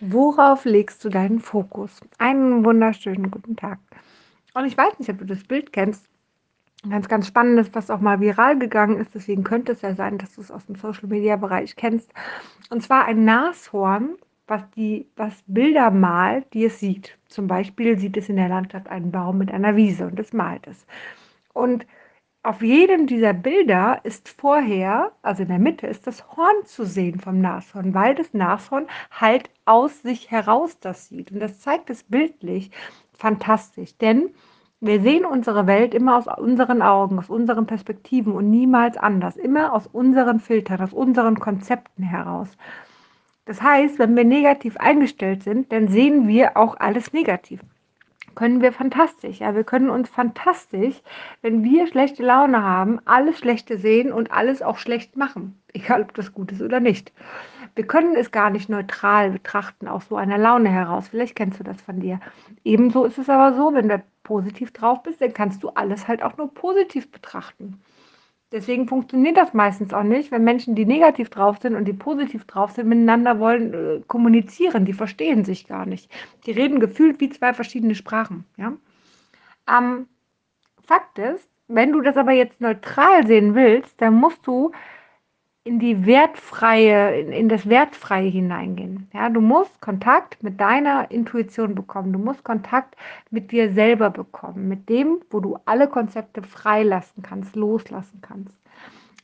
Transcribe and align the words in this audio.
Worauf 0.00 0.64
legst 0.64 1.04
du 1.04 1.10
deinen 1.10 1.40
Fokus? 1.40 2.00
Einen 2.16 2.64
wunderschönen 2.64 3.30
guten 3.30 3.54
Tag. 3.54 3.78
Und 4.54 4.64
ich 4.64 4.76
weiß 4.76 4.98
nicht, 4.98 5.10
ob 5.10 5.18
du 5.18 5.26
das 5.26 5.44
Bild 5.44 5.74
kennst. 5.74 6.06
Ganz, 6.88 7.08
ganz 7.08 7.26
spannendes, 7.26 7.68
was 7.74 7.90
auch 7.90 8.00
mal 8.00 8.18
viral 8.18 8.58
gegangen 8.58 8.98
ist. 8.98 9.14
Deswegen 9.14 9.44
könnte 9.44 9.72
es 9.72 9.82
ja 9.82 9.94
sein, 9.94 10.16
dass 10.16 10.34
du 10.34 10.40
es 10.40 10.50
aus 10.50 10.64
dem 10.64 10.76
Social 10.76 11.08
Media 11.08 11.36
Bereich 11.36 11.76
kennst. 11.76 12.10
Und 12.70 12.82
zwar 12.82 13.04
ein 13.04 13.26
Nashorn, 13.26 14.16
was 14.46 14.62
die, 14.70 15.06
was 15.16 15.44
Bilder 15.46 15.90
malt, 15.90 16.46
die 16.54 16.64
es 16.64 16.80
sieht. 16.80 17.18
Zum 17.28 17.46
Beispiel 17.46 17.98
sieht 17.98 18.16
es 18.16 18.30
in 18.30 18.36
der 18.36 18.48
Landschaft 18.48 18.88
einen 18.88 19.12
Baum 19.12 19.36
mit 19.36 19.52
einer 19.52 19.76
Wiese 19.76 20.06
und 20.06 20.18
es 20.18 20.32
malt 20.32 20.66
es. 20.66 20.86
Und 21.52 21.84
auf 22.42 22.62
jedem 22.62 23.06
dieser 23.06 23.34
Bilder 23.34 24.00
ist 24.02 24.28
vorher, 24.30 25.12
also 25.20 25.42
in 25.42 25.48
der 25.48 25.58
Mitte, 25.58 25.86
ist 25.86 26.06
das 26.06 26.26
Horn 26.36 26.64
zu 26.64 26.86
sehen 26.86 27.20
vom 27.20 27.40
Nashorn, 27.40 27.92
weil 27.92 28.14
das 28.14 28.32
Nashorn 28.32 28.86
halt 29.10 29.50
aus 29.66 30.00
sich 30.00 30.30
heraus 30.30 30.78
das 30.80 31.08
sieht. 31.08 31.30
Und 31.32 31.40
das 31.40 31.60
zeigt 31.60 31.90
es 31.90 32.02
bildlich 32.02 32.70
fantastisch, 33.12 33.96
denn 33.98 34.30
wir 34.80 35.02
sehen 35.02 35.26
unsere 35.26 35.66
Welt 35.66 35.92
immer 35.92 36.16
aus 36.16 36.26
unseren 36.38 36.80
Augen, 36.80 37.18
aus 37.18 37.28
unseren 37.28 37.66
Perspektiven 37.66 38.32
und 38.32 38.48
niemals 38.48 38.96
anders, 38.96 39.36
immer 39.36 39.74
aus 39.74 39.86
unseren 39.86 40.40
Filtern, 40.40 40.80
aus 40.80 40.94
unseren 40.94 41.38
Konzepten 41.38 42.02
heraus. 42.02 42.48
Das 43.44 43.60
heißt, 43.60 43.98
wenn 43.98 44.16
wir 44.16 44.24
negativ 44.24 44.78
eingestellt 44.78 45.42
sind, 45.42 45.72
dann 45.72 45.88
sehen 45.88 46.26
wir 46.26 46.56
auch 46.56 46.76
alles 46.78 47.12
negativ 47.12 47.60
können 48.34 48.60
wir 48.60 48.72
fantastisch. 48.72 49.38
Ja, 49.40 49.54
wir 49.54 49.64
können 49.64 49.90
uns 49.90 50.08
fantastisch, 50.08 51.00
wenn 51.42 51.64
wir 51.64 51.86
schlechte 51.86 52.22
Laune 52.22 52.62
haben, 52.62 53.00
alles 53.04 53.38
Schlechte 53.38 53.78
sehen 53.78 54.12
und 54.12 54.32
alles 54.32 54.62
auch 54.62 54.78
schlecht 54.78 55.16
machen, 55.16 55.60
egal 55.72 56.02
ob 56.02 56.14
das 56.14 56.32
gut 56.32 56.52
ist 56.52 56.62
oder 56.62 56.80
nicht. 56.80 57.12
Wir 57.74 57.86
können 57.86 58.16
es 58.16 58.30
gar 58.30 58.50
nicht 58.50 58.68
neutral 58.68 59.30
betrachten, 59.30 59.88
aus 59.88 60.08
so 60.08 60.16
einer 60.16 60.38
Laune 60.38 60.68
heraus. 60.68 61.08
Vielleicht 61.08 61.36
kennst 61.36 61.60
du 61.60 61.64
das 61.64 61.80
von 61.80 62.00
dir. 62.00 62.20
Ebenso 62.64 63.04
ist 63.04 63.18
es 63.18 63.28
aber 63.28 63.56
so, 63.56 63.74
wenn 63.74 63.88
du 63.88 64.02
positiv 64.22 64.72
drauf 64.72 65.02
bist, 65.02 65.20
dann 65.20 65.32
kannst 65.32 65.62
du 65.62 65.68
alles 65.70 66.08
halt 66.08 66.22
auch 66.22 66.36
nur 66.36 66.52
positiv 66.52 67.10
betrachten. 67.10 67.80
Deswegen 68.52 68.88
funktioniert 68.88 69.36
das 69.36 69.54
meistens 69.54 69.94
auch 69.94 70.02
nicht, 70.02 70.32
wenn 70.32 70.42
Menschen, 70.42 70.74
die 70.74 70.84
negativ 70.84 71.30
drauf 71.30 71.58
sind 71.62 71.76
und 71.76 71.84
die 71.84 71.92
positiv 71.92 72.44
drauf 72.46 72.72
sind, 72.72 72.88
miteinander 72.88 73.38
wollen 73.38 73.74
äh, 73.74 74.00
kommunizieren. 74.08 74.84
Die 74.84 74.92
verstehen 74.92 75.44
sich 75.44 75.68
gar 75.68 75.86
nicht. 75.86 76.10
Die 76.46 76.50
reden 76.50 76.80
gefühlt 76.80 77.20
wie 77.20 77.30
zwei 77.30 77.54
verschiedene 77.54 77.94
Sprachen. 77.94 78.44
Ja? 78.56 78.72
Ähm, 79.68 80.08
Fakt 80.82 81.18
ist, 81.18 81.48
wenn 81.68 81.92
du 81.92 82.00
das 82.00 82.16
aber 82.16 82.32
jetzt 82.32 82.60
neutral 82.60 83.24
sehen 83.28 83.54
willst, 83.54 84.00
dann 84.00 84.14
musst 84.14 84.44
du 84.44 84.72
in 85.62 85.78
die 85.78 86.06
wertfreie, 86.06 87.20
in, 87.20 87.32
in, 87.32 87.48
das 87.48 87.68
Wertfreie 87.68 88.28
hineingehen. 88.28 89.08
Ja, 89.12 89.28
du 89.28 89.40
musst 89.40 89.80
Kontakt 89.80 90.42
mit 90.42 90.58
deiner 90.58 91.10
Intuition 91.10 91.74
bekommen. 91.74 92.12
Du 92.12 92.18
musst 92.18 92.44
Kontakt 92.44 92.96
mit 93.30 93.52
dir 93.52 93.72
selber 93.72 94.10
bekommen, 94.10 94.68
mit 94.68 94.88
dem, 94.88 95.20
wo 95.30 95.40
du 95.40 95.58
alle 95.66 95.88
Konzepte 95.88 96.42
freilassen 96.42 97.22
kannst, 97.22 97.56
loslassen 97.56 98.20
kannst. 98.22 98.54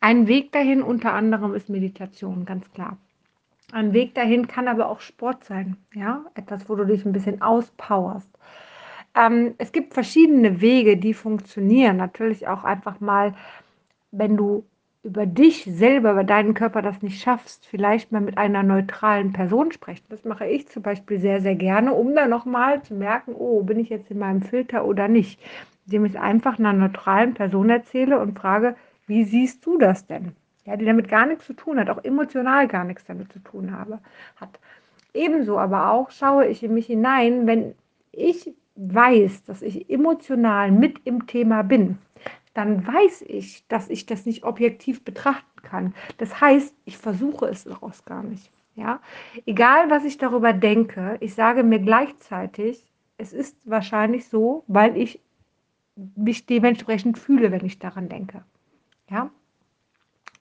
Ein 0.00 0.26
Weg 0.26 0.52
dahin 0.52 0.82
unter 0.82 1.14
anderem 1.14 1.54
ist 1.54 1.68
Meditation, 1.68 2.44
ganz 2.44 2.70
klar. 2.72 2.98
Ein 3.72 3.92
Weg 3.92 4.14
dahin 4.14 4.46
kann 4.46 4.68
aber 4.68 4.88
auch 4.88 5.00
Sport 5.00 5.44
sein, 5.44 5.76
ja, 5.94 6.24
etwas, 6.34 6.68
wo 6.68 6.74
du 6.74 6.84
dich 6.84 7.04
ein 7.04 7.12
bisschen 7.12 7.42
auspowerst. 7.42 8.28
Ähm, 9.14 9.54
es 9.58 9.72
gibt 9.72 9.94
verschiedene 9.94 10.60
Wege, 10.60 10.96
die 10.96 11.14
funktionieren. 11.14 11.96
Natürlich 11.96 12.46
auch 12.48 12.64
einfach 12.64 13.00
mal, 13.00 13.34
wenn 14.10 14.36
du 14.36 14.64
über 15.04 15.26
dich 15.26 15.64
selber, 15.64 16.12
über 16.12 16.24
deinen 16.24 16.54
Körper 16.54 16.80
das 16.80 17.02
nicht 17.02 17.22
schaffst, 17.22 17.66
vielleicht 17.66 18.10
mal 18.10 18.22
mit 18.22 18.38
einer 18.38 18.62
neutralen 18.62 19.32
Person 19.32 19.70
sprechen. 19.70 20.06
Das 20.08 20.24
mache 20.24 20.46
ich 20.46 20.66
zum 20.68 20.82
Beispiel 20.82 21.20
sehr, 21.20 21.42
sehr 21.42 21.54
gerne, 21.54 21.92
um 21.92 22.14
dann 22.14 22.30
nochmal 22.30 22.82
zu 22.82 22.94
merken, 22.94 23.34
oh, 23.34 23.62
bin 23.62 23.78
ich 23.78 23.90
jetzt 23.90 24.10
in 24.10 24.18
meinem 24.18 24.40
Filter 24.40 24.86
oder 24.86 25.06
nicht. 25.06 25.38
Indem 25.86 26.06
ich 26.06 26.18
einfach 26.18 26.58
einer 26.58 26.72
neutralen 26.72 27.34
Person 27.34 27.68
erzähle 27.68 28.18
und 28.18 28.38
frage, 28.38 28.76
wie 29.06 29.24
siehst 29.24 29.64
du 29.66 29.76
das 29.76 30.06
denn? 30.06 30.32
Ja, 30.64 30.78
die 30.78 30.86
damit 30.86 31.10
gar 31.10 31.26
nichts 31.26 31.44
zu 31.44 31.52
tun 31.52 31.78
hat, 31.78 31.90
auch 31.90 32.02
emotional 32.02 32.66
gar 32.66 32.84
nichts 32.84 33.04
damit 33.04 33.30
zu 33.30 33.38
tun 33.40 33.76
habe, 33.76 33.98
hat. 34.36 34.58
Ebenso 35.12 35.58
aber 35.58 35.90
auch 35.90 36.10
schaue 36.10 36.46
ich 36.46 36.62
in 36.62 36.72
mich 36.72 36.86
hinein, 36.86 37.46
wenn 37.46 37.74
ich 38.10 38.54
weiß, 38.76 39.44
dass 39.44 39.60
ich 39.60 39.90
emotional 39.90 40.70
mit 40.70 41.00
im 41.04 41.26
Thema 41.26 41.62
bin, 41.62 41.98
dann 42.54 42.86
weiß 42.86 43.22
ich, 43.22 43.66
dass 43.68 43.90
ich 43.90 44.06
das 44.06 44.26
nicht 44.26 44.44
objektiv 44.44 45.04
betrachten 45.04 45.62
kann. 45.62 45.94
Das 46.18 46.40
heißt, 46.40 46.74
ich 46.84 46.96
versuche 46.96 47.46
es 47.46 47.64
daraus 47.64 48.04
gar 48.04 48.22
nicht. 48.22 48.50
Ja? 48.76 49.00
Egal, 49.44 49.90
was 49.90 50.04
ich 50.04 50.18
darüber 50.18 50.52
denke, 50.52 51.16
ich 51.20 51.34
sage 51.34 51.62
mir 51.64 51.80
gleichzeitig, 51.80 52.84
es 53.18 53.32
ist 53.32 53.56
wahrscheinlich 53.64 54.28
so, 54.28 54.64
weil 54.66 54.96
ich 54.96 55.20
mich 56.16 56.46
dementsprechend 56.46 57.18
fühle, 57.18 57.52
wenn 57.52 57.64
ich 57.64 57.78
daran 57.78 58.08
denke. 58.08 58.44
Ja? 59.10 59.30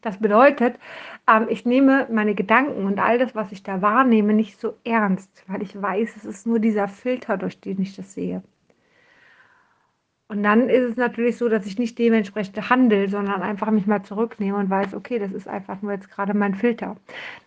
Das 0.01 0.19
bedeutet, 0.19 0.77
ähm, 1.27 1.47
ich 1.49 1.65
nehme 1.65 2.07
meine 2.11 2.35
Gedanken 2.35 2.85
und 2.85 2.99
all 2.99 3.17
das, 3.17 3.35
was 3.35 3.51
ich 3.51 3.63
da 3.63 3.81
wahrnehme, 3.81 4.33
nicht 4.33 4.59
so 4.59 4.75
ernst, 4.83 5.43
weil 5.47 5.61
ich 5.61 5.81
weiß, 5.81 6.17
es 6.17 6.25
ist 6.25 6.45
nur 6.45 6.59
dieser 6.59 6.87
Filter, 6.87 7.37
durch 7.37 7.59
den 7.59 7.81
ich 7.81 7.95
das 7.95 8.13
sehe. 8.13 8.43
Und 10.33 10.41
dann 10.41 10.67
ist 10.67 10.89
es 10.89 10.97
natürlich 10.97 11.37
so, 11.37 11.47
dass 11.47 11.67
ich 11.67 11.77
nicht 11.77 11.99
dementsprechend 11.99 12.67
handle, 12.67 13.07
sondern 13.07 13.43
einfach 13.43 13.69
mich 13.69 13.85
mal 13.85 14.01
zurücknehme 14.01 14.57
und 14.57 14.67
weiß, 14.67 14.95
okay, 14.95 15.19
das 15.19 15.31
ist 15.31 15.47
einfach 15.47 15.79
nur 15.83 15.91
jetzt 15.91 16.09
gerade 16.09 16.33
mein 16.33 16.55
Filter. 16.55 16.95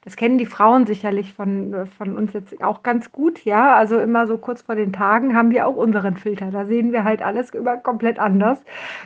Das 0.04 0.14
kennen 0.14 0.38
die 0.38 0.46
Frauen 0.46 0.86
sicherlich 0.86 1.34
von, 1.34 1.88
von 1.98 2.16
uns 2.16 2.32
jetzt 2.32 2.62
auch 2.62 2.84
ganz 2.84 3.10
gut, 3.10 3.44
ja. 3.44 3.74
Also 3.74 3.98
immer 3.98 4.28
so 4.28 4.38
kurz 4.38 4.62
vor 4.62 4.76
den 4.76 4.92
Tagen 4.92 5.34
haben 5.34 5.50
wir 5.50 5.66
auch 5.66 5.74
unseren 5.74 6.16
Filter. 6.16 6.52
Da 6.52 6.64
sehen 6.66 6.92
wir 6.92 7.02
halt 7.02 7.22
alles 7.22 7.50
immer 7.50 7.76
komplett 7.76 8.20
anders, 8.20 8.60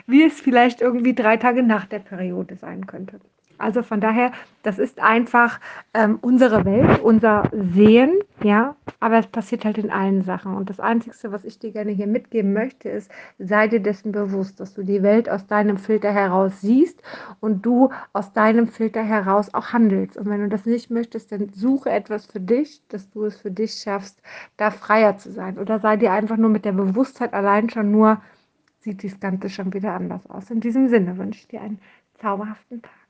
wie 0.05 0.23
es 0.23 0.39
vielleicht 0.39 0.81
irgendwie 0.81 1.15
drei 1.15 1.37
Tage 1.37 1.63
nach 1.63 1.85
der 1.85 1.99
Periode 1.99 2.57
sein 2.57 2.85
könnte. 2.85 3.19
Also 3.61 3.83
von 3.83 4.01
daher, 4.01 4.31
das 4.63 4.79
ist 4.79 4.99
einfach 4.99 5.59
ähm, 5.93 6.19
unsere 6.21 6.65
Welt, 6.65 7.01
unser 7.01 7.49
Sehen, 7.51 8.19
ja, 8.43 8.75
aber 8.99 9.17
es 9.17 9.27
passiert 9.27 9.65
halt 9.65 9.77
in 9.77 9.91
allen 9.91 10.23
Sachen. 10.23 10.55
Und 10.55 10.69
das 10.69 10.79
Einzige, 10.79 11.31
was 11.31 11.43
ich 11.43 11.59
dir 11.59 11.71
gerne 11.71 11.91
hier 11.91 12.07
mitgeben 12.07 12.53
möchte, 12.53 12.89
ist, 12.89 13.11
sei 13.39 13.67
dir 13.67 13.79
dessen 13.79 14.11
bewusst, 14.11 14.59
dass 14.59 14.73
du 14.73 14.83
die 14.83 15.03
Welt 15.03 15.29
aus 15.29 15.47
deinem 15.47 15.77
Filter 15.77 16.11
heraus 16.11 16.61
siehst 16.61 17.01
und 17.39 17.65
du 17.65 17.89
aus 18.13 18.33
deinem 18.33 18.67
Filter 18.67 19.03
heraus 19.03 19.53
auch 19.53 19.73
handelst. 19.73 20.17
Und 20.17 20.29
wenn 20.29 20.41
du 20.41 20.49
das 20.49 20.65
nicht 20.65 20.89
möchtest, 20.89 21.31
dann 21.31 21.49
suche 21.53 21.89
etwas 21.89 22.25
für 22.25 22.39
dich, 22.39 22.81
dass 22.89 23.09
du 23.11 23.25
es 23.25 23.37
für 23.37 23.51
dich 23.51 23.73
schaffst, 23.73 24.21
da 24.57 24.71
freier 24.71 25.17
zu 25.17 25.31
sein. 25.31 25.57
Oder 25.57 25.79
sei 25.79 25.97
dir 25.97 26.11
einfach 26.11 26.37
nur 26.37 26.49
mit 26.49 26.65
der 26.65 26.73
Bewusstheit 26.73 27.33
allein 27.33 27.69
schon 27.69 27.91
nur, 27.91 28.21
sieht 28.79 29.03
das 29.03 29.19
Ganze 29.19 29.49
schon 29.49 29.73
wieder 29.73 29.93
anders 29.93 30.27
aus. 30.29 30.49
In 30.49 30.59
diesem 30.59 30.87
Sinne 30.87 31.17
wünsche 31.17 31.39
ich 31.39 31.47
dir 31.47 31.61
einen 31.61 31.79
zauberhaften 32.19 32.81
Tag. 32.81 33.00